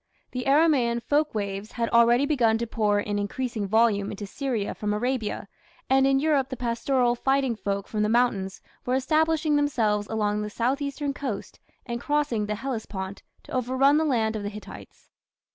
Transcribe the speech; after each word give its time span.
The 0.31 0.45
Aramaean 0.47 1.03
folk 1.03 1.35
waves 1.35 1.73
had 1.73 1.87
already 1.89 2.25
begun 2.25 2.57
to 2.57 2.65
pour 2.65 2.99
in 2.99 3.19
increasing 3.19 3.67
volume 3.67 4.09
into 4.09 4.25
Syria 4.25 4.73
from 4.73 4.95
Arabia, 4.95 5.47
and 5.91 6.07
in 6.07 6.19
Europe 6.19 6.49
the 6.49 6.57
pastoral 6.57 7.13
fighting 7.13 7.55
folk 7.55 7.87
from 7.87 8.01
the 8.01 8.09
mountains 8.09 8.63
were 8.83 8.95
establishing 8.95 9.57
themselves 9.57 10.07
along 10.07 10.41
the 10.41 10.49
south 10.49 10.81
eastern 10.81 11.13
coast 11.13 11.59
and 11.85 12.01
crossing 12.01 12.47
the 12.47 12.55
Hellespont 12.55 13.21
to 13.43 13.51
overrun 13.51 13.97
the 13.97 14.03
land 14.03 14.35
of 14.35 14.41
the 14.41 14.49
Hittites. 14.49 15.11